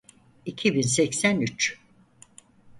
iki 0.45 0.73
bin 0.75 0.81
seksen 0.81 1.41
üç 1.41 1.77